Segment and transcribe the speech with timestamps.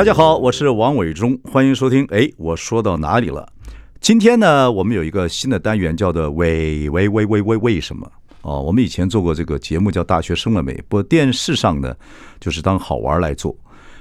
[0.00, 2.06] 大家好，我是王伟忠，欢迎收听。
[2.06, 3.46] 哎，我说到哪里了？
[4.00, 8.10] 今天呢，我们有一个新的单元，叫做“伟伟伟伟伟为什么”
[8.40, 8.62] 哦。
[8.62, 11.94] 我们以前做过这个节目，叫《大学生了没》，不过电视上呢，
[12.40, 13.54] 就是当好玩来做。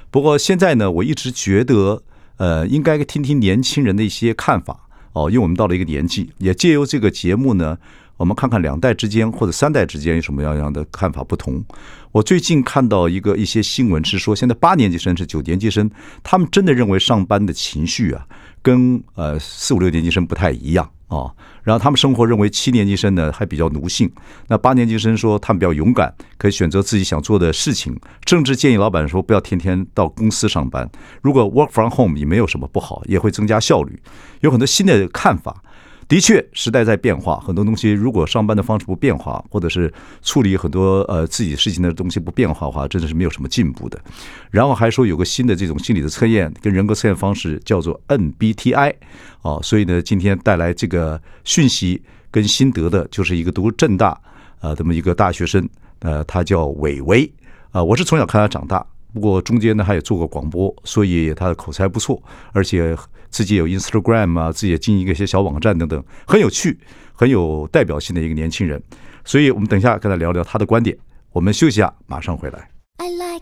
[0.09, 2.01] 不过现在呢，我一直觉得，
[2.37, 7.77] 呃，应该听听年轻人的一些看法哦，因为我们到了一个年纪，也借由这个节目呢。
[8.19, 11.63] 我们看看两代之间或者三代之间有什么样样的看法不同。
[12.11, 15.89] 我最近看到一个一些新闻是说，现在八年级生是九年级生，
[16.21, 18.27] 他们真的认为上班的情绪啊，
[18.61, 21.31] 跟呃四五六年级生不太一样啊。
[21.63, 24.11] 然后他们生活认为七年级生呢还比较奴性，
[24.47, 27.97] 那八年级生说他们比较勇敢，可以选择自己想做的事情。
[28.25, 30.89] 政治建议老板说不要天天到公司上班，
[31.21, 33.97] 如果 work from home 也没有什么不好，也会增加效率。
[34.41, 35.63] 有很多新的看法。
[36.09, 39.93] 的确，时代在变化，很多东西如果上班的方式不变化，或者是
[40.23, 44.01] 处理很多呃自己事情的东西不变化的话，真的是没有什么进步的。
[44.49, 48.95] 然后还说有个新的这种心理的测验跟人格测验方式叫做 MBTI
[49.43, 52.01] 哦，所以呢，今天带来这个讯息
[52.31, 54.19] 跟心得的，就是一个读政大
[54.59, 57.31] 啊这么一个大学生，呃，他叫伟伟
[57.69, 58.83] 啊，我是从小看他长大。
[59.13, 62.21] 不过中间呢，他也做过广播，所以他的口才不错，
[62.51, 62.95] 而且
[63.29, 66.79] 自己有 Instagram 啊，自己也经营一些小网站等等，很有趣，
[67.13, 68.81] 很有代表性的一个年轻人。
[69.25, 70.97] 所以我们等一下跟他聊聊他的观点。
[71.31, 72.69] 我们休息一下，马上回来。
[72.97, 73.39] I like。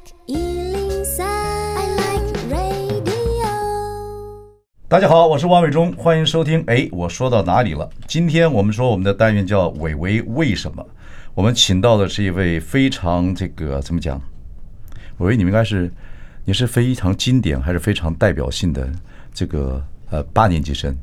[4.90, 6.64] 大家好，我是王伟忠，欢迎收听。
[6.68, 7.90] 哎，我说到哪里了？
[8.08, 10.86] 今天我们说我们的单元叫“伟伟为什么”。
[11.36, 14.22] 我们请到的是一位非常这个怎么讲？
[15.18, 15.92] 我以为你们应该是，
[16.46, 18.88] 你是非常经典还是非常代表性的
[19.34, 20.96] 这个呃八年级生？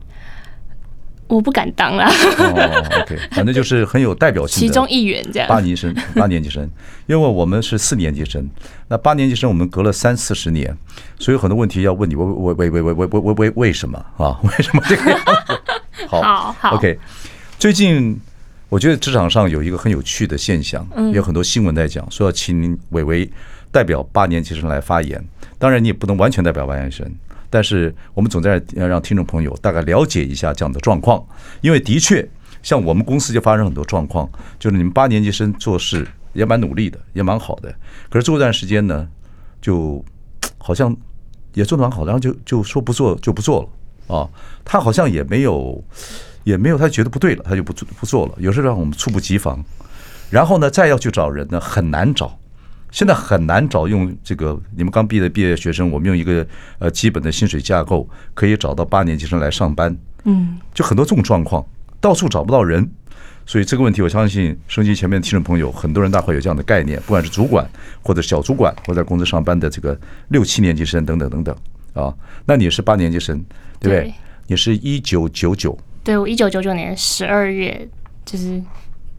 [1.26, 2.06] 我不敢当啦。
[2.06, 4.66] 哦，OK，反正就是很有代表性的。
[4.68, 5.48] 其中一员这样。
[5.48, 6.62] 八年级生，八年级生，
[7.06, 8.46] 因为我们是四年级生，
[8.88, 10.76] 那八年级生我们隔了三四十年，
[11.18, 14.38] 所以有很多问题要问你，为为为为为为为为为什么啊？
[14.44, 16.06] 为什么这个样子？
[16.06, 16.98] 好，好，好，OK。
[17.58, 18.20] 最近
[18.68, 23.28] 我觉得职场上有一个很有趣的现象，有很多新闻在讲，说要请伟伟。
[23.74, 25.20] 代表八年级生来发言，
[25.58, 27.12] 当然你也不能完全代表八年级生，
[27.50, 31.26] 但是我们总在让听众朋友大概了解一下这样的状况，
[31.60, 32.24] 因为的确
[32.62, 34.30] 像我们公司就发生很多状况，
[34.60, 37.74] 就是你们八年级生做事也蛮努力的，也蛮好的，
[38.08, 39.08] 可是做一段时间呢，
[39.60, 40.04] 就
[40.56, 40.96] 好像
[41.54, 43.60] 也做得蛮好，然后就就说不做就不做
[44.08, 44.30] 了啊，
[44.64, 45.82] 他好像也没有
[46.44, 49.60] 也没有他觉得不对了，他就不做不做了，有时候让我们猝不及防，
[50.30, 52.38] 然后呢再要去找人呢很难找。
[52.94, 56.46] 现在很难找用这个你们刚毕业的毕业学生，我们用一个
[56.78, 61.66] 呃基本的薪水架构可以找到八年级生来上班，嗯，就很多这种状况，
[62.00, 62.88] 到处找不到人，
[63.44, 67.68] 所以这个问题我相信收音机前面的听众朋友很多人大会有这样的概念，不管是主管
[68.00, 71.56] 或者小主管或者在公司上班的这个六七年级生等等等等
[71.94, 72.14] 啊，
[72.46, 73.36] 那你是八年级生
[73.80, 74.00] 对不对？
[74.02, 74.14] 对，
[74.46, 77.88] 你是一九九九，对，我一九九九年十二月
[78.24, 78.62] 就是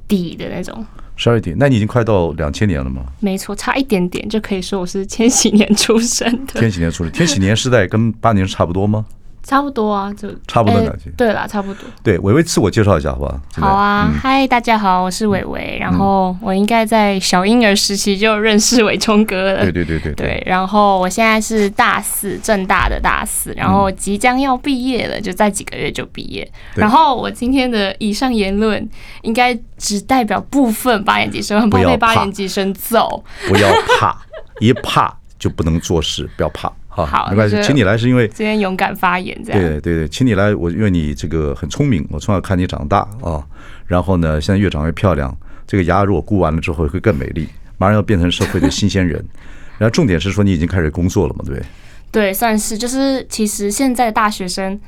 [0.07, 0.85] 底的那种。
[1.17, 3.05] 十二点，那你已经快到两千年了吗？
[3.21, 6.59] 没错，差一点点就可以说我是千禧年出生的。
[6.59, 9.05] 千禧年出生，千禧年时代跟八年差不多吗？
[9.45, 11.11] 差不多啊，就差不多感觉。
[11.15, 11.87] 对啦，差不多。
[12.01, 13.39] 对，伟伟自我介绍一下，好不好？
[13.57, 15.77] 好啊，嗨、嗯，大家好，我是伟伟。
[15.79, 19.61] 然后我应该在小婴儿时期就认识伟忠哥了。
[19.61, 20.27] 对对对对对。
[20.27, 26.51] 对，然后我现在是大四，正大的大四，然后即将要毕业了，就在几个月就毕业。
[26.73, 28.89] 然后我今天的以上言论
[29.21, 33.23] 应该只代表部分八年级生，很怕被八年级生揍。
[33.47, 33.69] 不要
[33.99, 34.17] 怕，
[34.59, 36.71] 一怕就不能做事，不要怕。
[37.03, 39.59] 好，没关系，请你来是因为今天勇敢发言，这样。
[39.59, 43.43] 对对对，请你来，我因为你这个很聪明，我从小看你长大啊，
[43.87, 47.49] 然后呢，现在越长越漂亮，这个牙如果箍完了之后会更美丽，
[47.79, 49.25] 马上要变成社会的新鲜人。
[49.77, 51.65] 然后重点是说你已经开始工作了嘛，对不对？
[52.11, 54.79] 对，算是，就是其实现在的大学生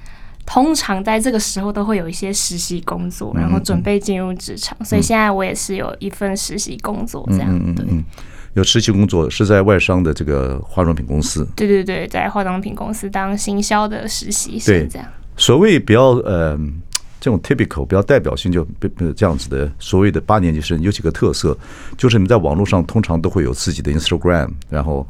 [0.45, 7.85] 通常在这个时候都会有一些实习工作，然后准备进入职场，所以现在我也是有一份实习工作，这样对。
[8.57, 11.47] 有实习工作是在外商的这个化妆品公司。
[11.55, 15.07] 对对对，在化妆品公司当行销的实习生这样。
[15.37, 16.57] 所谓比较呃
[17.19, 18.67] 这种 typical 比较代表性就
[19.15, 21.55] 这样子的所谓的八年级生有几个特色，
[21.95, 25.07] 就是你们在网络上通常都会有自己的 Instagram，然后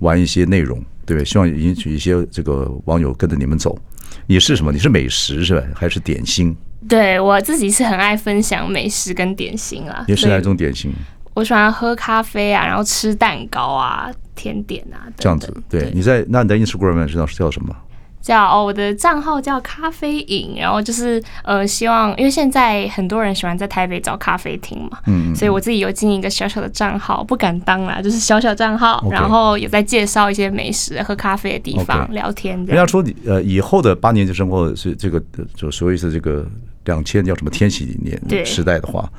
[0.00, 1.24] 玩一些内容，对不对？
[1.24, 3.78] 希望引起一些这个网友跟着你们走。
[4.26, 4.70] 你是什么？
[4.70, 5.66] 你是美食是吧？
[5.74, 6.54] 还是点心？
[6.86, 10.04] 对，我自己是很爱分享美食跟点心啊。
[10.06, 10.92] 也是哪种点心？
[11.40, 15.50] 我喜欢喝咖啡啊，然后吃蛋糕啊，甜点啊，这样子。
[15.70, 17.74] 对，对你在那你在 Instagram 知道是叫什么？
[18.20, 32.58] 叫哦，我的账号叫咖啡瘾，然后就是呃，希望因为现在很多人喜欢在台北找咖啡厅嘛，嗯，所以我自己有经营一个小小的账号，不敢当啦，就是小小账号然后有在介绍一些美食、喝咖啡的地方、聊天。
[32.66, 35.18] 人家说你呃，以后的八年级生活是这个
[35.54, 36.46] 就所谓是这个
[36.84, 39.10] 两千叫什么天禧年时代的话，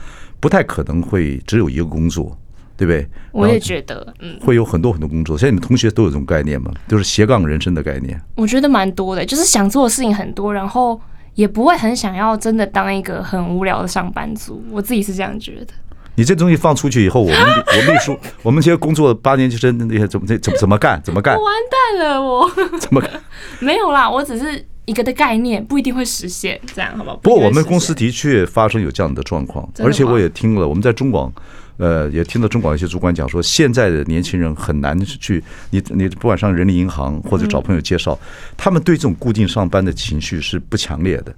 [0.42, 2.38] 不太可能会只有一个工作。
[2.78, 3.08] 对不对？
[3.32, 5.38] 我也觉得，嗯，会有很多很多工作。
[5.38, 6.72] 现在你们同学都有这种概念吗？
[6.88, 8.20] 就是斜杠人生的概念。
[8.34, 11.00] 我觉得蛮多的，就是想做的事情很多，然后
[11.36, 14.64] 也不会很想要真的当一个很无聊的上班族。
[14.72, 15.68] 我自己是这样觉得。
[16.16, 21.00] 你这东西放出去以后，我们 我秘书，我们这些工作八年级生那些怎么怎么怎么干？
[21.04, 21.36] 怎么干？
[21.36, 21.54] 我完
[22.00, 22.50] 蛋了，我
[22.80, 23.12] 怎么干？
[23.62, 26.60] 没有啦，我只是一个的概念，不一定会实现。
[26.76, 27.16] 这样好不好？
[27.18, 31.32] 不过我们公司的确发生有这样的状况，而且我也听了，我们在中广。
[31.78, 38.20] 呃，也听到中广一些主管讲说，现在的年轻人很难去你你不管上人力银行或者找朋友介绍，
[38.56, 41.34] 他们对这种固定上班的情绪是不强烈的。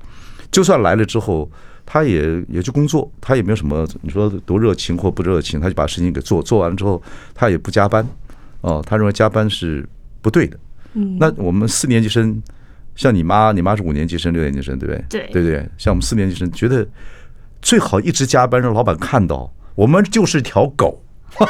[0.51, 1.49] 就算来了之后，
[1.85, 7.01] 他也也去工作，他也没有什么你说多热情或不热情，他就把事情给做做完了之后，
[7.33, 8.05] 他也不加班
[8.59, 9.87] 哦，他认为加班是
[10.21, 10.59] 不对的。
[10.95, 12.41] 嗯，那我们四年级生，
[12.95, 15.05] 像你妈，你妈是五年级生、六年级生，对不对？
[15.09, 16.87] 对对对，像我们四年级生，觉得
[17.61, 19.51] 最好一直加班，让老板看到。
[19.75, 21.03] 我们就是条狗，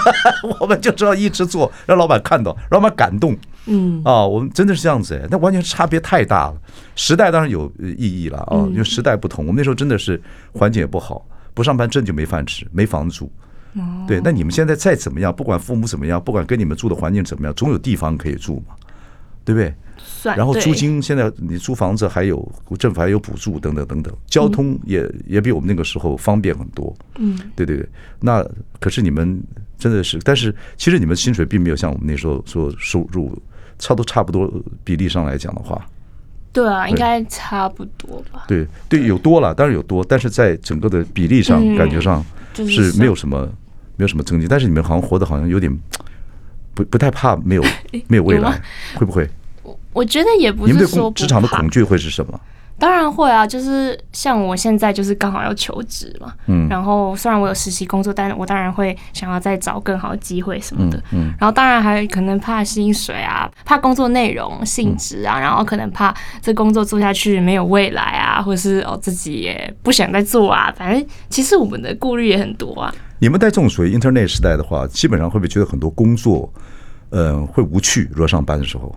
[0.60, 3.38] 我们就知道一直做，让老板看到，让老板感动。
[3.66, 6.62] 嗯啊，我们真的是这样子哎，那完全差别太大了。
[6.96, 9.46] 时代当然有意义了啊，因为时代不同。
[9.46, 10.22] 我们那时候真的是
[10.54, 13.32] 环境也不好，不上班真就没饭吃，没房住。
[14.08, 18.76] 对，那你们现在再怎么样，不管父母怎么样，不管跟你们住的环境怎么样，总有地方可以住嘛，
[19.44, 19.74] 对不对？
[20.24, 26.96] 然后租金现在你租房子还有政府还有补助等等等等，交通也也比我们那个时候方便很多。
[27.18, 27.88] 嗯，对对对。
[28.20, 28.46] 那
[28.80, 29.42] 可是你们
[29.78, 33.38] 真的是，但是其实你们薪水并没有像我们那时候说收入
[33.80, 34.52] 差不多差不多
[34.84, 35.86] 比例上来讲的话。
[36.52, 38.46] 对啊，应该差不多吧。
[38.48, 42.24] 对对，有多了，当然有多，但是在整个的比例上感觉上
[42.54, 43.46] 是没有什么
[43.98, 44.48] 没有什么增进。
[44.48, 45.76] 但是你们好像活得好像有点
[46.76, 47.64] 不不太怕没有
[48.08, 48.62] 没有未来，
[48.96, 49.28] 会不会？
[49.94, 52.40] 我觉得也不是说不职场的恐惧会是什么？
[52.80, 72.94] 当然会啊，就是像我现在就是刚好要求职嘛，嗯，然后虽然我有实习工作，但是我当然会想要再找更好的机会什么的，嗯，然后当然还可能怕薪水啊，怕工作内容性质啊，然后可能怕这工作做下去没有未来啊，或者是哦自己也不想再做啊，反正其实我们的顾虑也很多啊。
[73.20, 76.52] 你们在这种属于 Internet 时代的话，基本上会不会觉得很多工作，
[77.12, 78.10] 嗯，会无趣？
[78.12, 78.94] 如果上班的时候？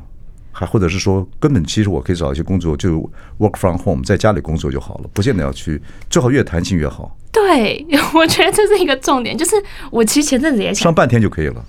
[0.59, 2.99] 还或者是说，根本其实我可以找一些工作，就
[3.39, 7.15] work from home，在家里工作就好了，不见得要去，最好越弹性越好。
[7.31, 9.55] 对， 我觉得这是一个重点，就是
[9.91, 11.63] 我其实前阵子也想上半天就可以了。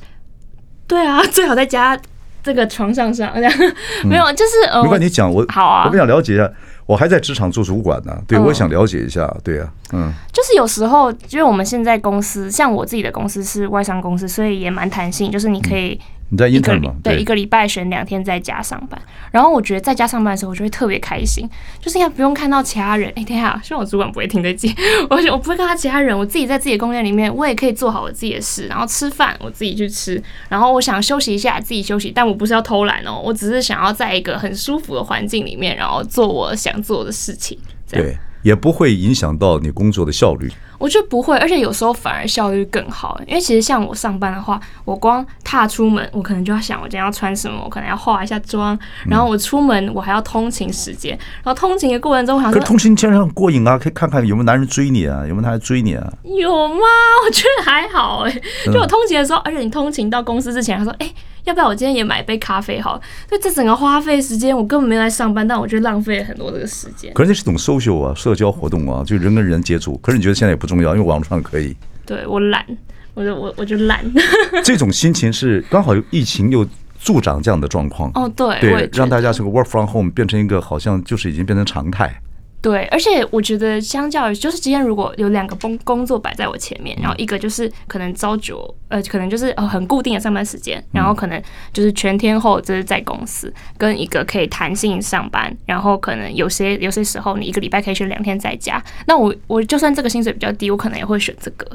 [0.88, 2.00] 对啊， 最好在家
[2.42, 3.30] 这个床上上
[4.08, 6.50] 没有，就是呃，没关系，你讲我好啊，我不想了解一下。
[6.86, 16.94] 我还在职场做主管呢，对，我也想了解一下，对啊，嗯，就是有时候，因为我们现在公司，像我自己的公司是外商公司，所以也蛮弹性，就是你可以你在 intern 吗？
[17.04, 21.48] 对，一个礼拜选两天在家上班，然后我觉得在家上班的时候，我就会特别开心，
[21.80, 23.10] 就是应该不用看到其他人。
[23.16, 24.74] 哎，等一下，希望我主管不会听得见，
[25.10, 37.58] 我我不会看到其他人，我自己在自己的空间里面，我也可以做好我自己的事，然后吃饭我自己去吃，然后我想休息一下自己休息，但我不是要偷懒哦，我只是想要在一个很舒服的环境里面，然后做我想做的事情。
[37.90, 40.50] 对，也不会影响到你工作的效率。
[40.78, 43.20] 我觉得不会，而且有时候反而效率更好。
[43.28, 48.78] 因为其实像我上班的话，我光踏出门，我可能就要想我今天要穿什么，我可能要化一下妆，
[49.10, 56.08] 然后我出门我还要通勤时间，然后通勤的过程中，我想说，可是通勤经常很过瘾啊，可以看看有没有男人追你啊，有没有男人追你啊？
[56.24, 56.86] 有吗？
[57.26, 61.12] 我觉得还好哎、欸，就我通勤的时候，而且你通勤到公司之前，他说，哎。
[61.48, 63.02] 要不要我今天也买杯咖啡好？
[63.30, 67.14] 所以这整个花费时间，我根本没来上班，但我觉得浪费了很多这个时间。
[67.14, 69.98] 可是那是一种 social 啊，社交活动啊，就人跟人接触。
[70.00, 71.74] 可是你觉得现在也不重要，因为网络上可以。
[72.06, 72.66] 对，我懒，
[73.14, 74.04] 我就我我就懒。
[74.62, 76.68] 这种心情是刚好疫情又
[77.00, 78.12] 助长这样的状况。
[78.16, 82.22] 哦，对，对，让大家这个 work from home 变成一个好像就是已经变成常态。
[82.60, 101.66] 对，而且我觉得，相较于就是今天如果有两个工工作摆在我前面，然后一个就是可能朝九，呃，可能就是呃很固定的上班时间，然后可能就是全天候就是在公司，跟一个可以弹性上班，然后可能有些有些时候你一个礼拜可以选两天在家，那我我就算这个薪水比较低，我可能也会选这个。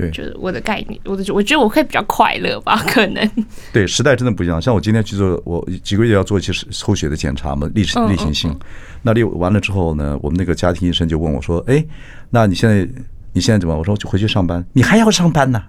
[0.00, 3.30] 对，就是我的概念，我的我觉得我会比较快乐吧， 可能。
[3.72, 4.60] 对，时代真的不一样。
[4.60, 8.54] 像我今天去做，我几个月要做一些抽血的检查嘛，例例行性。
[9.02, 11.84] 那例完了之后呢，我们那个家庭医生就问我说：“哎，
[12.30, 12.86] 那你现在
[13.32, 15.62] 你现在怎么？”我说：“就回去上班。”你还要上班呢？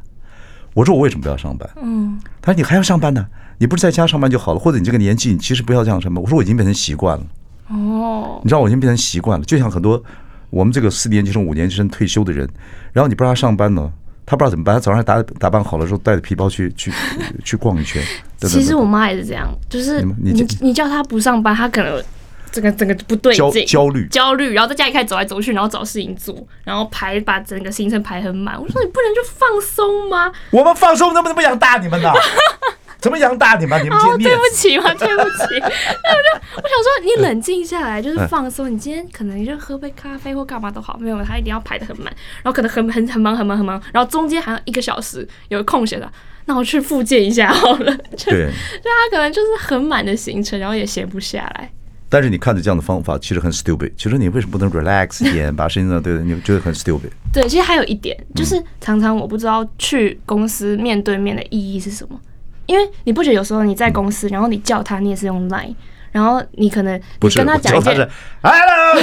[0.74, 3.26] 我说：“我为什么不要上班？”嗯，他说：“你还要上班呢？
[3.58, 4.60] 你不是在家上班就好了？
[4.60, 7.26] 或者你这个年纪，你其实不要这样上班。”我说：“我已经变成习惯了。”
[7.70, 10.02] 哦，你知道我已经变成习惯了，就像很多
[10.50, 12.46] 我们这个四年级生、五年级生退休的人，
[12.92, 13.90] 然后你不让他上班呢，
[14.32, 14.74] 他不知道怎么办。
[14.74, 16.90] 他早上打打扮好了之后，带着皮包去去
[17.44, 18.02] 去逛一圈。
[18.40, 22.02] 其实我妈也是这样，就是你你，你叫他不上班，他可能
[22.50, 26.34] 这个整个不对劲，焦虑焦虑，然后在家里开始走来走去，然后找事情做，
[26.64, 28.56] 然后排把整个行程排很满。
[28.56, 30.32] 我说你不能就放松吗？
[30.50, 32.10] 我们放松能不能不想大你们呢？
[33.02, 33.84] 怎么养大你们？
[33.84, 35.60] 你们哦，对不起嘛，对不起。
[35.60, 38.72] 那我就我想说，你冷静下来，就是放松。
[38.72, 42.06] 你今天可能你就喝杯咖啡或干嘛都好，没有，他一定要排的很满，
[42.44, 46.08] 然后可能很很很忙很忙很忙，然后中间还有一个小时有空闲的，
[46.46, 47.98] 那我去复健一下好了。
[48.26, 51.72] 对，就他可能就是很满的行程，然后也闲不下来。
[52.08, 53.94] 但是你看着这样的方法，其实很 stupid。
[53.98, 56.00] 其实你为什么不能 relax 一点，把事情呢？
[56.00, 57.10] 对，你觉得很 stupid。
[57.34, 62.20] 对，其实还有一点，就是常常我不知道去公司面对面的意义是什么。
[62.66, 65.76] 因为你不觉得有时候你在公司，然后你叫他，你也是用 Line，
[66.12, 68.10] 然后你可能你跟他讲一件
[68.42, 68.96] ，Hello，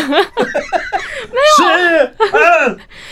[1.31, 1.39] 没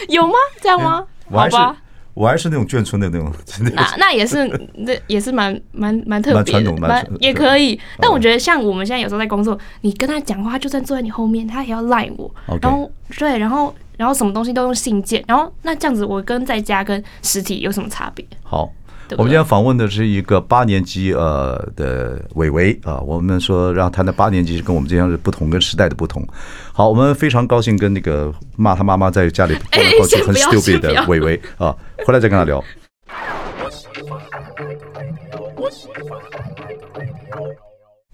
[0.08, 0.34] 有，有吗？
[0.60, 1.04] 这样吗？
[1.30, 1.76] 好吧，
[2.14, 3.32] 我还是那种眷村的那种，
[3.74, 7.78] 那那也是，那也是蛮蛮蛮特别的，蛮也可以。
[7.98, 18.24] 但我觉得像我们现在有时候在工作，你跟他讲话，就算坐在你后面，他也要 Line 我，然后对，然后然后什么东西都用信件，然后那这样子，我跟在家跟实体有什么差别？
[18.42, 18.70] 好。
[19.12, 26.26] 我们今天访问的是一个八年级呃的伟伟啊，我们说让他的八年级是跟我们这样是不同，跟时代的不同。
[26.72, 32.62] 好，我们非常高兴跟那个骂他妈妈在家里过 来过去很 stupid 的伟伟啊，回来再跟他聊。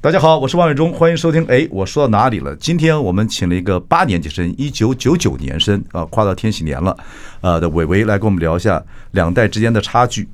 [0.02, 1.44] 大家好，我是王伟忠，欢迎收听。
[1.46, 2.54] 哎，我说到哪里了？
[2.56, 6.94] 今天我们请了一个八年级生，一九九九年生啊，跨到天禧年了，
[7.40, 8.82] 呃的伟伟来跟我们聊一下
[9.12, 10.28] 两代之间的差距。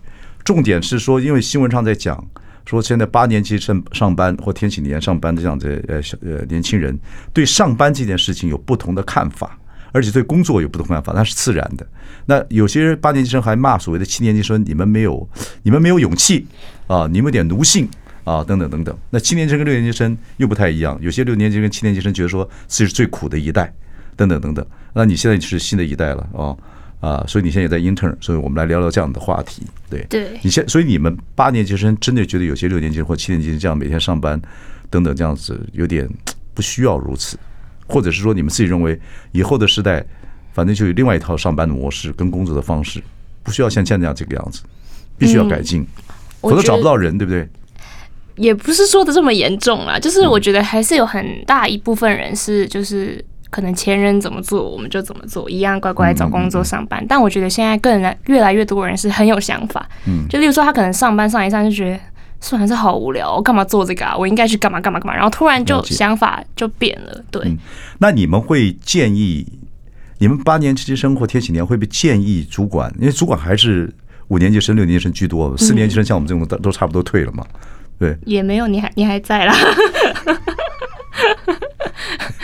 [0.48, 2.26] 重点是说，因为新闻上在讲
[2.64, 6.98] 说，现在八年级上上班或天启年上班的这样子呃小呃年轻人，
[7.34, 9.58] 对上班这件事情有不同的看法，
[9.92, 11.86] 而且对工作有不同看法，那是自然的。
[12.24, 15.28] 那有些八年级生还骂所谓的七年级生，你们没有
[15.64, 16.46] 你们没有勇气
[16.86, 17.86] 啊，你们有点奴性
[18.24, 18.98] 啊，等等等等。
[19.10, 23.70] 那七年级跟六年级生又不太一样，有些六年级跟七年级生觉得说自己是最苦的一代，
[24.16, 24.66] 等等等等。
[24.94, 26.56] 那你现在是新的一代了啊。
[27.00, 29.62] 啊，所以你现在也在 intern，所以我们来聊聊这样的话题。
[29.88, 34.40] 对，对你现，所以你们八年级生真的觉得有些六年级或七年级这样每天上班
[34.90, 36.08] 等等这样子有点
[36.54, 37.38] 不需要如此，
[37.86, 39.00] 或者是说你们自己认为
[39.30, 40.04] 以后的时代，
[40.52, 43.00] 反正就有另外一套上班的模式跟工作的方式，
[43.44, 44.62] 不需要像现在这样这个样子，
[45.16, 45.86] 必须要改进，
[46.40, 47.48] 否则找不到人，对不对？
[48.34, 53.24] 也不是说的这么严重啦，就是我觉得还是有很大一部分人是就是。
[53.50, 57.04] 可能前人怎么做，我们就怎么做，一样乖乖找工作上班。
[57.08, 59.88] 但我觉得现在更来越来越多人是很有想法。
[60.06, 62.00] 嗯，就例如说，他可能上班上一上就觉得，
[62.40, 64.14] 算还是好无聊，我干嘛做这个啊？
[64.16, 65.14] 我应该去干嘛干嘛干嘛。
[65.14, 67.24] 然后突然就想法就变了。
[67.30, 67.56] 对，嗯，
[67.98, 69.46] 那你们会建议
[70.18, 72.92] 你们八年级生或天启年会不会建议主管？
[73.00, 73.90] 因为主管还是
[74.28, 77.46] 五年级生、六年级生居多，四年级生像我们这种都都差不多退了嘛。
[77.98, 79.54] 对，也没有，你还你还在啦。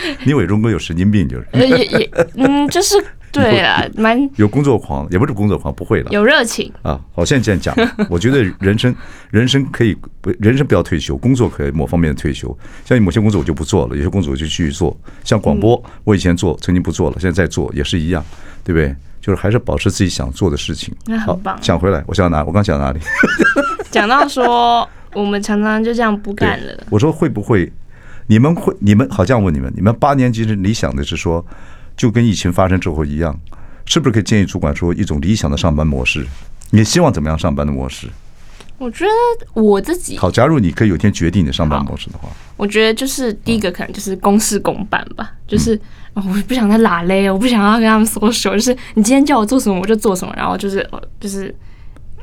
[0.25, 2.95] 你伟忠哥有神经病，就是也也嗯，就是
[3.31, 6.99] 对啊，蛮有工作狂，也不是工作狂，不会了，有热情啊。
[7.13, 7.75] 好，现在这样讲，
[8.09, 8.95] 我觉得人生
[9.29, 12.57] 人生可以不，人生不要退休，工作可以某方面的退休。
[12.85, 14.97] 像某些工作我就不做了，有些工作我就继续做。
[15.23, 18.23] 像广播，我以前做，曾经不做了，现在在做，也是一样，
[18.63, 18.95] 对不对？
[19.19, 20.95] 就是还是保持自己想做的事情。
[21.07, 21.57] 那很棒。
[21.59, 22.43] 讲回来，我想哪？
[22.45, 22.99] 我刚讲到哪里？
[23.91, 26.83] 讲到说，我们常常就这样不干了。
[26.89, 27.69] 我说会不会？
[28.27, 31.45] 你们会，你们好这样问你们，你们八年级是理想的是说，
[31.95, 33.39] 就跟疫情发生之后一样，
[33.85, 36.25] 是不是可以建议主管说一种理想的上班模式？
[36.71, 38.07] 你希望怎么样上班的模式？
[38.77, 42.27] 我觉得我自己好，假如你可以有一天决定你的上班模式的话，
[42.57, 45.79] 我觉得就是第一个可能就是公事公办吧，就是
[46.13, 50.87] 我不想再拉嘞，我不想要跟他们说说，就是你今天叫我做什么我就做什么，然后就是
[51.19, 51.55] 就是。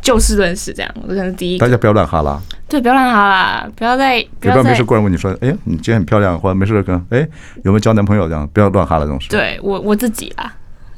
[0.02, 1.58] 就事论事，这样，我可能是第一。
[1.58, 2.38] 大家不要乱哈拉。
[2.68, 4.22] 对，不要乱哈拉，不要再。
[4.40, 7.20] 不要没事过来问你说，哎呀，你今天很漂亮，或者没事跟，哎，
[7.64, 8.46] 有没有交男朋友这样？
[8.48, 9.28] 不要乱哈拉这种事。
[9.30, 10.52] 对我我自己啦。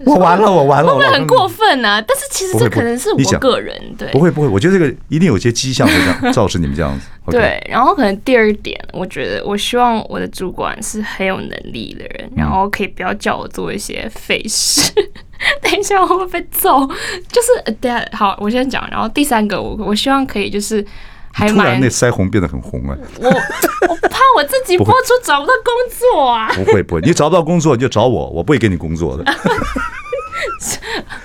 [0.06, 0.88] 我完了，我完了。
[0.88, 2.02] 会不会很过分呢？
[2.02, 4.10] 但是其实这可能是我个人对。
[4.10, 7.06] 不会不会，我觉得这个一定有些迹象会这样 造成你们这样子。
[7.30, 14.92] 对，然后可能第二点，我觉得我希望我的主管是很有能力的人，然后可以不要叫我做一些废事。
[15.62, 16.86] 等一下我会被揍。
[17.28, 18.86] 就是等下好，我先讲。
[18.90, 20.84] 然后第三个，我我希望可以就是
[21.32, 21.56] 还蛮。
[21.56, 23.00] 突然那腮红变得很红哎、欸！
[23.20, 26.48] 我我怕我自己播出找不到工作啊！
[26.54, 29.24] 不会不会，你找不到工作你就找我，我不会给你工作的。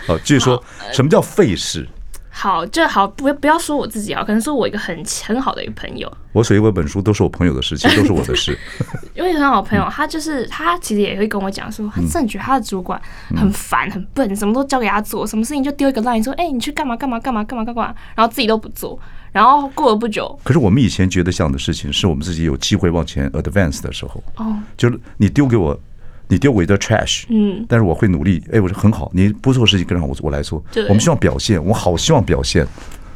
[0.08, 0.62] 好，继续说
[0.92, 1.88] 什么叫费事？
[2.39, 6.10] 好，就好，不不要说我自己啊，可能说我一个很很好的一个朋友。
[6.31, 8.58] 我写一本书都是我朋友的事，其实都是我的事。
[9.13, 13.01] 因为很好朋友，他就是他其实也会跟我讲说，他真的觉得他的主管
[13.36, 18.98] 很烦、很笨，什么都交给他做，什么事情就丢一个 line 说，哎，你去干嘛干嘛干嘛干嘛干嘛，然后自己都不做。
[19.34, 24.24] 然后过了不久，可是我们以前觉得这样的事情，是我们自己有机会往前 advance 的时候。
[24.38, 25.77] 哦，就是你丢给我。
[26.29, 28.41] 你丢我一个 trash，嗯，但是我会努力。
[28.53, 30.63] 哎，我说很好，你不做事情，跟让我我来做。
[30.71, 32.65] 对，我们希望表现，我好希望表现。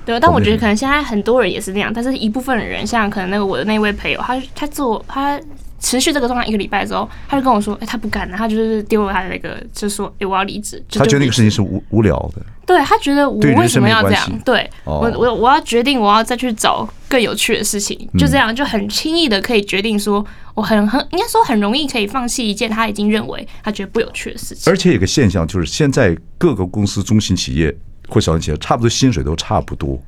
[0.05, 5.39] 对，但我觉得可能现在很多人也是那样，但是一部分的人，像可能那个我的那位朋友，他他做他
[5.84, 10.82] 持续这个状态一个礼拜之后，他就跟我说，哎，他不干了，他就是丢了他的那个，就说，哎，我要离职。
[10.90, 12.42] 他觉得那个事情是无无聊的。
[12.66, 14.40] 对，他觉得我为什么要这样？
[14.46, 24.72] 对我我我要决定我要再去找更有趣的事情，就这样就很轻易的可以决定说，我很很应该说很容易可以放弃一件他已经认为他觉得不有趣的事情。
[24.72, 27.75] 而且有个现象就是，现在各个公司中型企业
[28.08, 30.02] 或小型企业，差不多薪水都差不多。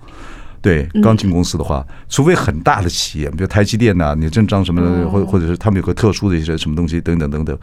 [0.65, 7.55] 对，刚进公司的话，除非很大的企业，比如台积电呐，你正章什么的，或或者是他们有个特殊的一些什么东西等等等等。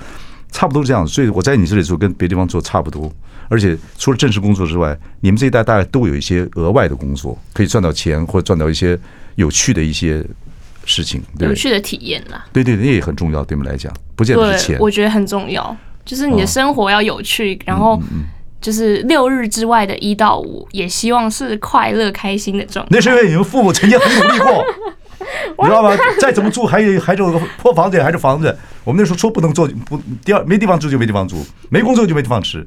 [0.52, 3.12] 差不多是这样，所以我在你这里做跟别地方做差不多，
[3.48, 8.96] 而且除了正式工作之外，你们这一代大概都有一些额外的工作，可以赚到钱或者赚到一些
[9.34, 10.24] 有趣的一些
[10.84, 12.44] 事情，对，有趣的体验啦。
[12.52, 14.78] 对对，那也很重要，对你们来讲，不见得是钱。
[14.78, 17.98] 我觉得很重要，就是你的生活要有趣，然后
[18.62, 22.88] 就是六日之外的一到五，也希望是快乐开心的状态。
[22.92, 24.64] 那是因为你们父母曾经很努力过。
[25.58, 25.96] 你知道吗？
[26.18, 28.56] 再怎么住，还有还有个破房子，还是房子。
[28.82, 32.66] 我们那时候说不能做，不第二没地方住就没地方住，没工作就没地方吃。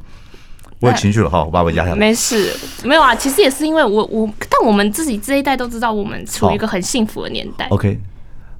[0.79, 1.95] 我有情绪了哈，我把我压下来。
[1.95, 3.13] 没事，没有啊。
[3.15, 7.67] 其实也是因为我我，但我们自己这一代都知道，我们处于一个很幸福的年代。
[7.69, 7.99] OK，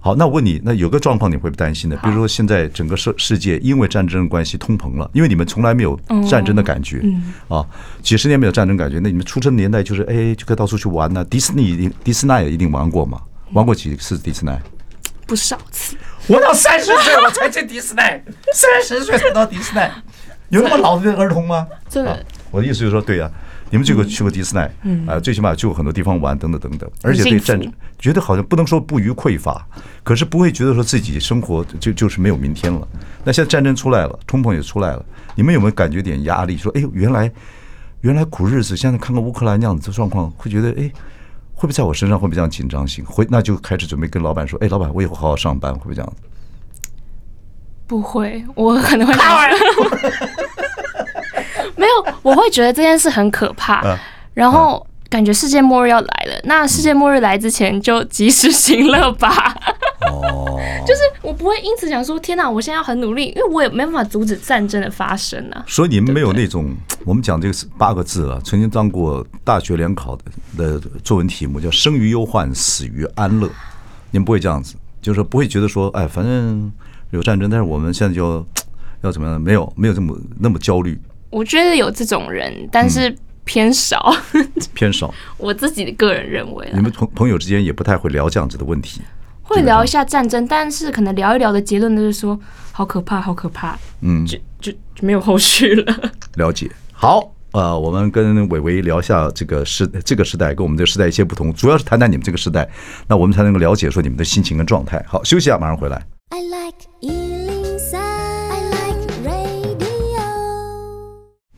[0.06, 1.98] 好，那我问你，那有个状况你会不担心的？
[1.98, 7.02] 比如说现在整个世世界因为战争的关系通膨了，因为你们从来没有战争的感觉
[7.48, 7.65] 啊，
[8.04, 11.26] 几十年没有战争感觉，那你们出生年代就是哎，就可以到处去玩呢。
[11.26, 13.20] 迪士尼一定，迪士尼也一定玩过嘛。
[13.54, 14.52] 玩过几次迪士尼？
[15.26, 15.98] 不少次。
[16.28, 18.02] 我到三十岁我才去迪士尼，
[18.54, 19.82] 三十岁才到迪士尼，
[20.50, 21.65] 有那么老的儿童吗？
[21.89, 22.24] 真的。
[22.52, 23.28] 我的意思就是说，对呀，
[23.76, 26.90] 你们去过去过迪士尼，嗯，啊，最起码去过很多地方玩，等等等等。
[27.04, 29.68] 而且对战争，觉得好像不能说不虞匮乏，
[30.02, 32.88] 可是不会觉得说自己生活就就是没有明天了。
[33.26, 36.56] 那现在战争出来了，通膨也出来了，你们有没有感觉点压力？
[36.56, 37.30] 说，哎呦，原来
[38.00, 40.90] 原来苦日子，现在看看乌克兰那样子的状况，会觉得，哎。
[41.58, 43.06] 会不会在我身上会不会这样紧张性？
[43.06, 46.90] 会，那就开始准备跟老板说：“哎，老板，我以后好好上班。”会不会这样子？
[47.88, 49.14] 不会，我可能会。
[51.78, 53.84] 没有，我会觉得这件事很可怕，
[54.34, 56.40] 然后感觉世界末日要来了。
[56.46, 59.56] 那世界末日来之前，就及时行乐吧。
[60.12, 65.64] 哦， 就是我不会因此想说天哪，我现在要很努力，因为我也没办法阻止战争的发生啊。
[65.68, 70.24] 所以你们没有那种，我们讲这个八个字啊，曾经当过大学联考的
[70.58, 73.50] 的作文题目叫“生于忧患，死于安乐”。
[74.12, 76.72] 你们不会这样子，就是不会觉得说，哎，反正
[77.12, 78.46] 有战争，但是我们现在就
[79.02, 79.42] 要怎么样？
[79.42, 81.00] 没有，没有这么那么焦虑。
[81.36, 84.15] 我觉得有这种人，但是偏少，
[84.74, 85.13] 偏少。
[85.38, 89.02] 我自己的个人认为，你们朋朋友之间也不太会聊这样子的问题。
[89.43, 92.39] 会聊一下战争，但是可能聊一聊的结论都是说
[92.71, 96.12] 好可怕，好可怕，嗯，就就就没有后续了。
[96.39, 102.65] 了解，好，呃，我们跟伟伟聊一下这个时这个时代跟我们这个时代一些不同，主要是谈谈你们这个时代，
[103.08, 105.04] 那我们才能够了解说你们的心情跟状态。
[105.06, 106.02] 好，休息一下，马上回来。
[106.30, 106.88] I like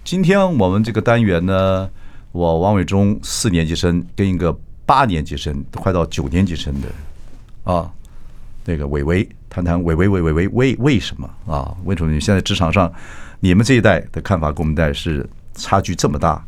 [0.07, 1.89] 今天我们这个单元呢，
[2.31, 6.87] 我王伟忠四年级生跟一个八年级生，快到九年级生的。
[7.69, 7.91] 啊，
[8.63, 11.75] 那个伟伟谈谈伟伟伟伟伟为为什么啊？
[11.83, 12.89] 为什么你现在职场上，
[13.41, 16.41] 你们这一代的看法跟我们代是差距这么大？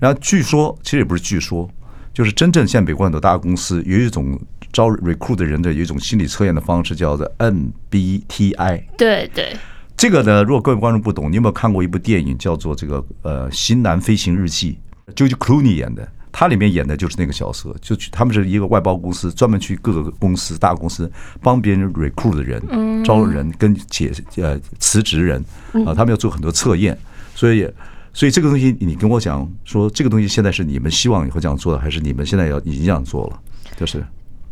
[0.00, 1.70] 然后据说，其实也不是据说，
[2.12, 4.36] 就是真正现在美国很多大公司有一种
[4.72, 8.82] 招 recruit 的人的有一种心理测验的方式，叫做 MBTI。
[8.96, 9.56] 对对，
[9.98, 14.78] 这个呢，如果各位观众不懂，你有没有看过一部电影叫做这个呃《新男飞行日记》
[15.14, 16.08] ，George Clooney 演的。
[16.30, 21.10] 他里面演的就是那个角色，就去他们是一个外包公司，专门去各个公司、大公司
[21.42, 25.44] 帮别人 recruit 的人，招人跟解呃辞职人
[25.84, 26.96] 啊，他们要做很多测验，
[27.34, 27.68] 所以
[28.12, 33.40] 所以这个东西你跟我讲说，这个东西现在是你们希望以后这样做的，还是你们现在要已经这样做了？
[33.76, 34.04] 就是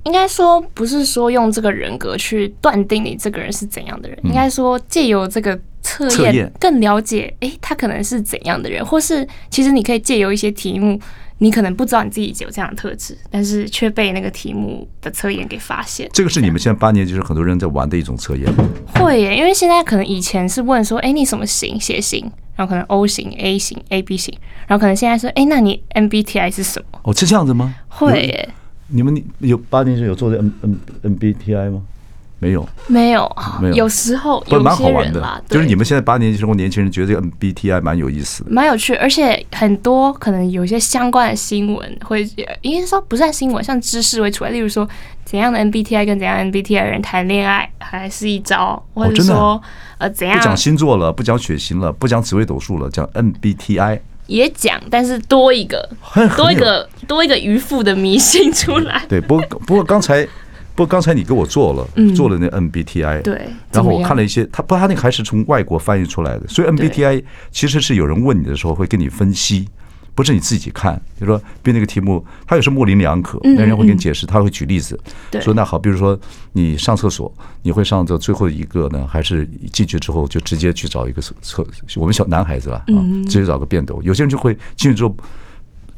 [0.07, 5.61] 应该说不是说用这个人格去断定你这个人是怎样的人，应该说借由这个。
[5.89, 10.99] 测验更了解，哎，他可能是怎样的人，或是其实你可以借由一些题目，
[11.39, 16.11] 你可能不知道你自己有这样的特质，但是却被那个题目的测验给发现。
[16.13, 18.53] 这个是你们现在八年级是很多人在玩的一种测验。
[18.97, 21.81] 会耶，因为现在可能以前是问说，哎，你什么型？
[21.81, 22.21] 血型，
[22.57, 26.99] 然后可能 O 型、A 型、AB 型，然后可能现在说，哎，那你 MBTI 是什么？
[27.05, 27.73] 哦，是这样子吗？
[27.87, 28.49] 会耶。
[28.89, 31.83] 你们有八年级有做的 M M MBTI 吗？
[32.39, 33.75] 没有，没有，没有。
[33.75, 42.29] 有时候有蛮好玩的，就是你们现在八年级时候，年轻人觉得这个 MBTI 蛮有意思的，蛮有趣，而且很多可能有一些相关的新闻会，
[42.61, 44.87] 应该说不算新闻，像知识会出来，例如说
[45.25, 49.59] 怎样的 MBTI 跟怎样 MBTI 人谈恋爱还是一招，或者说
[49.97, 50.37] 呃怎样？
[50.37, 55.89] 不讲星座了，不讲血型了，不讲紫微斗数了，讲 MBTI 也讲，但是多一个，
[56.37, 59.05] 多一个，多一个渔夫的迷信出来。
[59.09, 60.27] 对，不过不过刚才。
[60.75, 69.67] 不过刚才你给我做了，做了那 MBTI，对，然后我看了一些，他不，他那个还是从外国翻译出来的，所以 MBTI 其实是有人问你的时候会跟你分析，
[70.17, 74.99] 不是你自己看，比如说编那个题目，他有时候模棱两可，那人会给你解释，他会举例子，
[75.41, 76.19] 说那好，比如说
[76.55, 82.99] 你上厕所，你会上这最后一个呢，还是进去之后就直接去找一个厕厕，我们小男孩子吧，啊，
[83.29, 85.15] 直接找个便斗，有些人就会进去之后。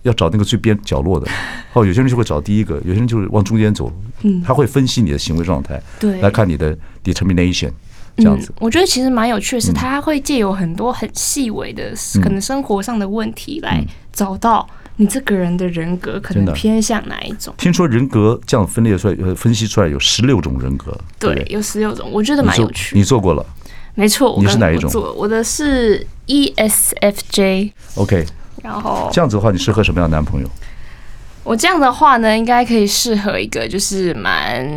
[0.02, 1.28] 要找那个最边角落的，
[1.74, 7.72] 哦，有些人就会找第一个，有些人就是往中间走，嗯，他会分析你的行为状态，对，来看你的 determination，
[8.16, 8.52] 这样子。
[8.60, 13.84] 我觉得其实蛮有趣的是，他会借由很多很细微的可能生活上的问题来
[14.18, 17.54] 找到你这个人的人格可能偏向哪一种。
[17.56, 22.96] 听说人格这样分裂出来，呃，分析出来有十六种人格，对，有十六种，我觉得蛮有趣。
[22.96, 23.46] 你做过了？
[23.94, 24.90] 没错，你是哪一种？
[25.16, 27.70] 我的是 ESFJ。
[27.94, 28.26] OK。
[28.60, 30.50] 然后这样子的话，你适合什么样的男朋友？
[31.44, 34.68] 我这样的话呢，应该可以适合一个就是蛮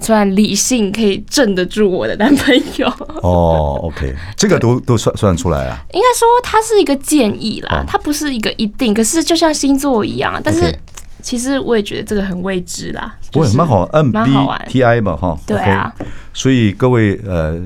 [0.00, 2.86] 算理性，可以镇得住我的男朋友。
[3.22, 5.84] 哦，OK，这个都都算算出来啊。
[5.92, 8.94] 应该说，它是一个建议啦，它不是一个一定。
[8.94, 10.74] 可是就像星座一样，但是
[11.22, 13.16] 其实我也觉得这个很未知啦。
[13.32, 15.38] 不会蛮好，MBTI 嘛，哈。
[15.46, 15.94] 对啊。
[16.32, 17.60] 所以各位呃。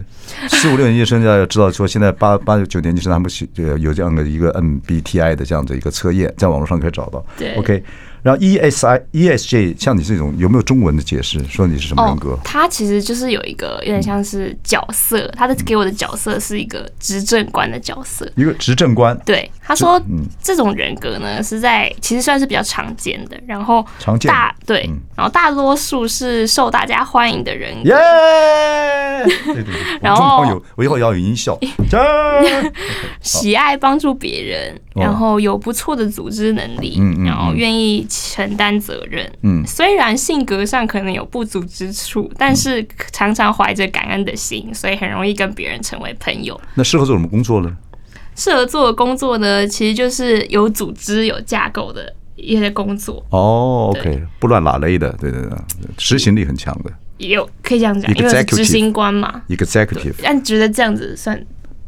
[0.49, 7.25] 四五六年级生要知道说，现在八八九年级生他们有有这样的一个 MBTI 的这样的一个测验，在网络上可以找到。
[7.37, 7.83] 对，OK。
[8.22, 11.42] 然后 ESI ESJ 像你这种有没有中文的解释？
[11.44, 12.38] 说你是什么人格？
[12.44, 18.30] 他其实就是有一个有点像是角色，他的给我的角色是一个执政官的角色。
[18.37, 19.18] 一个执政官。
[19.24, 20.00] 对，他说
[20.42, 27.88] 这种人格呢是在其实算是比较常见的，然后常见大对，然后大多数是受大家欢迎的人格。
[27.88, 27.96] 耶！
[29.46, 29.74] 对对对。
[30.00, 31.59] 然后有我以后要有音效。
[33.22, 38.06] 喜爱帮助别人，然后有不错的组织能力，然后愿意。
[38.11, 46.61] 承担责任，嗯，虽然性格上可能有不足之处，但是常常怀着感恩的心，所以很容易跟别人成为朋友。
[46.75, 47.75] 那适合做什么工作呢？
[48.35, 53.25] 适合做的工作呢，其实就是有组织、有架构的一些工作。
[53.31, 55.51] 哦，OK，不乱拉勒的，对对对，
[55.96, 60.14] 执行力很强的，有可以这样讲，因为执行官嘛，executive。
[60.23, 61.40] 但觉得这样子算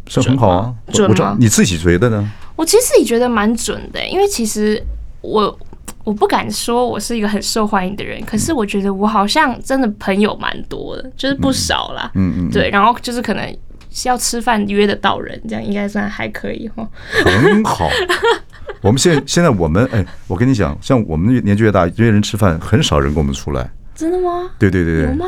[0.07, 0.75] 算很好啊？
[0.93, 1.37] 准吗？
[1.41, 2.31] 你自己觉得呢？
[2.55, 4.81] 我其实自己觉得蛮准的，因为其实
[5.21, 5.59] 我。
[6.05, 12.11] 我不敢说我是一个很受欢迎的人，可是我觉得我好像真的朋友蛮多的，就是不少啦。
[12.15, 13.57] 嗯嗯，对，然后就是可能
[14.05, 16.89] 要吃饭约得到人，这样应该算还可以哈。
[17.25, 17.89] 很好，
[18.81, 23.71] 我们现在现在我们哎，我跟你讲，像我们年纪越大，约人吃饭很少人跟我们出来。
[23.95, 24.51] 真的吗？
[24.59, 25.05] 对对对对。
[25.05, 25.27] 有吗？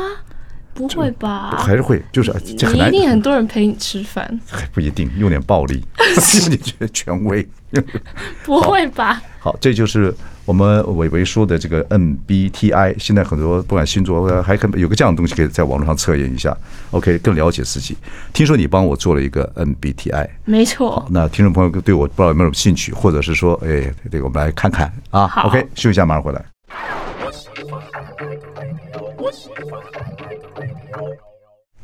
[0.73, 1.55] 不会吧？
[1.57, 2.33] 还是会，就是
[2.73, 4.37] 你一定很多人陪你吃饭。
[4.51, 5.81] 还不一定，用点暴力，
[6.41, 7.47] 用点觉得权威。
[8.43, 9.21] 不会吧？
[9.39, 10.13] 好，这就是。
[10.45, 16.55] 我们伟伟说的这个 MBTI，现在很多不管星座，还可有个这样的东西可以在网络上测验一下
[16.91, 17.97] ，OK，更了解自己。
[18.31, 21.03] 听说你帮我做了一个 MBTI，没错。
[21.09, 25.25] 那听众朋友对我不知道有没有兴趣，或者是说，哎，这个我们来看看啊。
[25.45, 26.45] OK，休息一下，马上回来。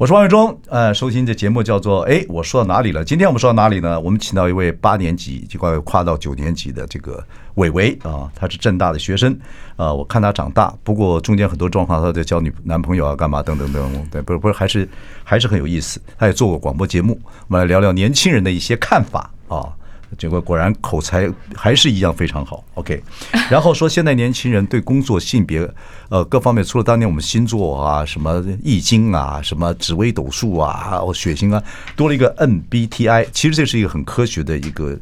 [0.01, 3.05] 我是王伟忠，呃，收听这节目叫做哎，我说到哪里了？
[3.05, 4.01] 今天我们说到哪里呢？
[4.01, 9.39] 我们请到一位八年级，就快跨到九年级的这个伟伟啊，他是郑大的学生
[9.75, 9.93] 啊。
[9.93, 14.89] 我看他长大，不过中间很多状况，他在交女男朋友啊，干嘛等等等等，对，不是不是，还是
[15.23, 16.01] 还是很有意思。
[16.17, 19.69] 他也做过广播节目，我们来聊聊年轻人的一些看法啊。
[20.17, 23.02] 结果果然口才还是一样非常好，OK。
[23.50, 25.67] 然后说现在年轻人对工作、性别，
[26.10, 31.63] 呃，各方面，除了当年我们星座啊、什么易经啊、什么紫微斗数啊、血型啊，
[31.95, 33.28] 多了一个 MBTI。
[33.32, 34.97] 其实这是一个很科学的一个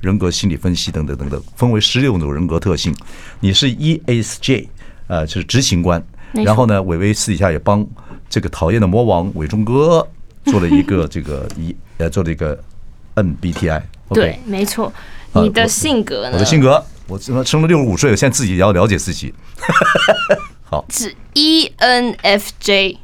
[0.00, 2.94] 人格心理分析等等等等，分为十六种人格特性。
[3.40, 4.68] 你是 ESJ，
[5.08, 6.02] 呃，就是执行官。
[6.32, 7.86] 然后呢，伟伟私底下也帮
[8.28, 10.06] 这个讨厌的魔王伟忠哥。
[10.44, 12.58] 做了一个这个一呃做了一个
[13.14, 13.80] MBTI。
[14.12, 14.92] 对，没错。
[15.34, 16.32] 你的性格呢？
[16.34, 19.32] 我的性格，我怎么生了六十五岁我，现在自己也要了解自己。
[20.62, 22.98] 好，是 ENFJ。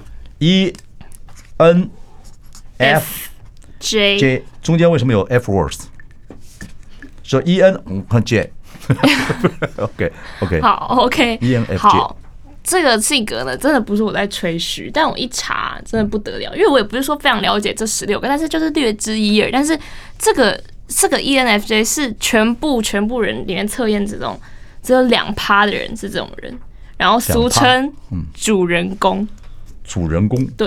[2.78, 5.84] ENFJ 中间为什么有 F words？
[7.22, 8.52] 说 EN 和 J。
[9.78, 12.14] OK OK 好 OK ENFJ，
[12.62, 19.50] 这个性格呢，真的不是我在吹嘘，但我一查真的不得了，因为我也不是说非常了解这十六个，但是就是略知一二。
[19.50, 19.80] 但是
[20.18, 20.62] 这个。
[20.88, 24.40] 这个 ENFJ 是全部全部人里面测验这种
[24.82, 26.58] 只有两趴的人是这种人，
[26.96, 27.92] 然后俗称
[28.34, 29.26] 主人公。
[29.84, 30.66] 主人公对，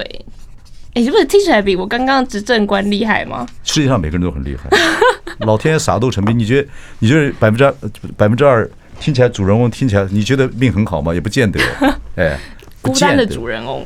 [0.94, 3.48] 哎，是不是听起来比我刚刚执政官厉害吗？
[3.64, 4.70] 世界上每个人都很厉害，
[5.46, 6.38] 老天爷啥都成兵。
[6.38, 6.68] 你觉得
[7.00, 7.74] 你觉得百分之二
[8.16, 11.14] 百分之二听起来主人公听起来你觉得命很好吗？
[11.14, 11.60] 也不见得，
[12.16, 12.40] 哎。
[12.84, 13.86] 孤单的主人翁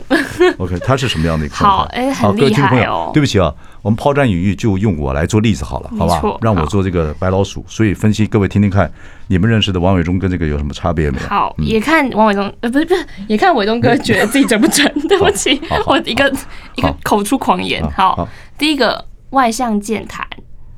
[0.58, 1.56] ，OK，他是什么样的一个？
[1.60, 3.12] 好，哎，很厉害哦。
[3.14, 3.54] 对不起啊，
[3.86, 6.40] 我们抛砖引玉，就用我来做例子好了，好吧？
[6.42, 8.92] 让我做这个白老鼠，所以分析各位听听看，
[9.28, 11.28] 你们认识的王伟忠跟这个有什么差别没有？
[11.28, 14.92] 好，也看王伟忠，呃，不是不是，也看伟忠哥觉得自己准不准？
[15.08, 16.36] 对不起，我一个
[16.74, 17.88] 一个口出狂言。
[17.92, 20.28] 好，第一个外向健谈，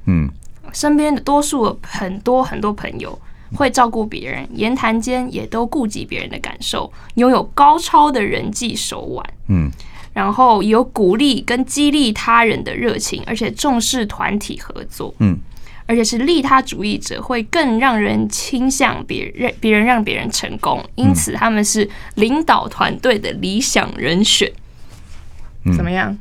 [0.08, 0.30] 嗯，
[0.74, 3.18] 身边的多数很多很多朋友。
[3.56, 9.72] 会照顾别人，言谈间也都顾及别人的感受，拥有高超的人际手腕，嗯，
[10.18, 15.38] 然后有鼓励跟激励他人的热情，而且重视团体合作，嗯，
[15.86, 24.52] 而且是利他主义者，会更让人倾向别人，别人让别人成功，因此他们是领导团队的理想人选。
[25.76, 26.18] 怎么样？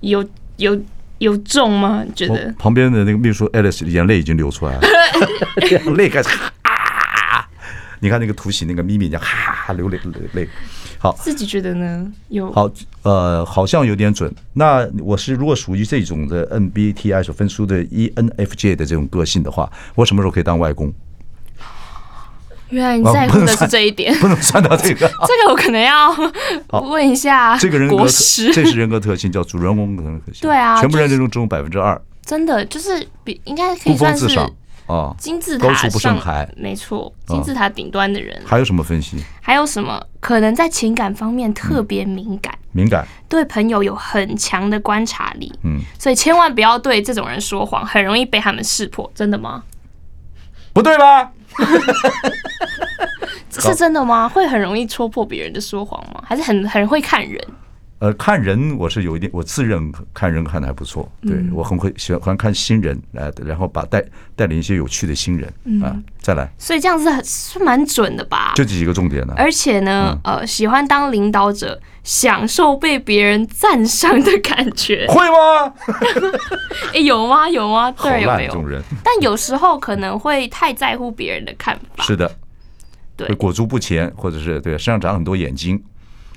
[0.00, 0.80] 有有。
[1.20, 2.02] 有重吗？
[2.16, 4.80] 觉得旁边的那个秘书 Alice 眼泪已经流出来了，
[5.70, 6.30] 眼泪开始
[6.62, 7.46] 啊！
[7.98, 10.48] 你看那个图形那个咪咪，叫哈流泪流泪。
[11.02, 12.06] 好，自己觉得呢？
[12.28, 12.70] 有好
[13.04, 14.30] 呃，好像有点准。
[14.52, 20.92] 那我是如果属于这种的 MBTI 所分出的 ENFJ 的这种个性的话，我什么时候可以当外公？
[22.68, 25.08] 原来你在乎的是这一点， 不能算到这个。
[25.26, 26.14] 这个我可能要
[26.82, 28.04] 问一下这个人格，
[28.52, 30.42] 这是人格特性，叫主人公的特性。
[30.42, 34.28] 对啊，全部人中中百分之二，真的就是比应该可以算是
[34.90, 38.40] 啊金字塔上，高处不胜寒，没错，金字塔顶端的人。
[38.44, 39.22] 还有什么分析？
[39.40, 42.52] 还有什么可能在情感方面特别敏感？
[42.72, 45.52] 敏感，对朋友有很强的观察力。
[45.62, 49.10] 嗯，所以千万不要对这种人说谎，很容易被他们识破。
[49.14, 49.62] 真的吗？
[50.72, 51.30] 不对吧？
[53.50, 54.28] 是真的吗？
[54.28, 56.22] 会很容易戳破别人的说谎吗？
[56.24, 57.40] 还是很很会看人？
[58.00, 61.06] 呃，看人我是有一点，我自认看人看的还不错。
[61.20, 64.02] 对，我很会喜欢看新人，来，然后把带
[64.34, 66.50] 带领一些有趣的新人啊，再来。
[66.56, 68.52] 所以这样子是蛮准的吧？
[68.56, 69.34] 就这几个重点呢。
[69.36, 75.06] 而且呢，呃，喜欢当领导者，享受被别人赞赏的感觉。
[75.12, 75.74] 会吗？
[76.94, 77.50] 哎，有吗？
[77.50, 77.92] 有吗？
[77.92, 78.82] 对，有没有？
[79.04, 82.02] 但有时候可能会太在乎别人的看法。
[82.02, 82.34] 是的。
[83.28, 85.78] 会裹足不前，或者是对身上长很多眼睛，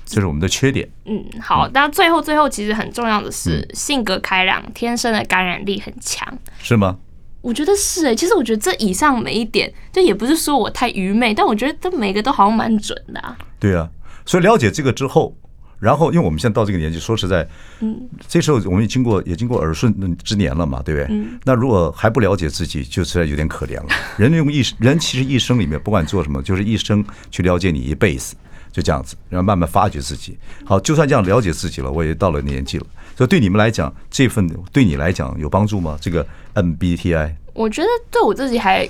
[0.04, 0.88] 这是我们的缺点。
[1.04, 6.26] 嗯，好，但最后最后其实很重要的是性格开朗，天生的感染力很强，
[6.58, 6.96] 是吗？
[7.40, 13.36] 我觉得是诶，其实我觉得这以上每一点，就也不是说我太愚昧，但我觉得这每个都好像蛮准的啊。
[13.58, 13.88] 对啊，
[14.24, 15.36] 所以了解这个之后。
[15.80, 17.46] 然后，因为我们现在到这个年纪，说实在，
[17.80, 21.06] 嗯，这时候我们也经过也经过耳顺之年了嘛，对不对？
[21.10, 21.38] 嗯。
[21.44, 23.88] 那如果还不了解自己，就实在有点可怜了。
[24.16, 28.34] 人用一生，人其实一生里面不管做什么，就是一生去了解你一辈子，
[28.74, 30.36] 就这样子，然后慢慢发掘自己。
[30.66, 32.86] 好，就算这样了解自己了，我也到了年纪了。
[33.16, 35.96] 所以对你们来讲，这份对你来讲有帮助吗？
[36.00, 38.86] 这个 MBTI，我觉得对我自己还。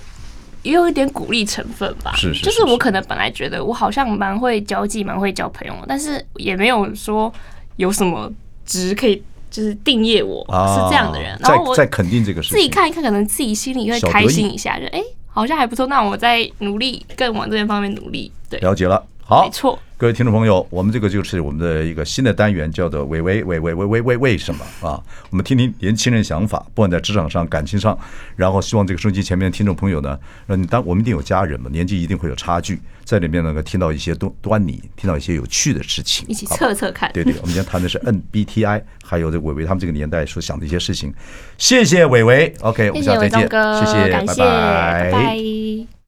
[0.63, 7.31] 也有一点鼓励成分吧，是是，是，就是我可能本来觉得我好像蛮会交际，蛮会交朋友，但是也没有说
[7.77, 8.33] 有什么
[8.65, 11.39] 值可以就是定义我是这样的人。
[11.43, 15.87] 然后我再肯定这个事，自己看一看，可能自己心里会开心一下，就哎，好像还不错。
[15.87, 18.33] 那我再努力，更往这边方面努力。
[18.49, 19.79] 对，了解了，好，没错。
[19.97, 25.01] 各位听众朋友，我们这个就是我们的一个新的单元，叫做“伟伟伟伟伟伟伟为什么”啊？
[25.31, 27.97] 我们听听年轻人想法，不管在职场上、感情上，
[28.37, 37.11] 然后希望这个收音机前面的听众朋友呢，嗯，当我们一定有家人嘛，年纪一定会有差距，在里面能够听到一些端端倪，听到一些有趣的事情，一起测测看。
[37.15, 41.15] 对对，我们今天谈的是 NBTI，还有这伟伟他们这个年代所想的一些事情。
[41.57, 44.35] 谢谢伟伟，OK，我们下次再见，谢谢，谢谢，拜拜。
[44.35, 45.94] 拜拜。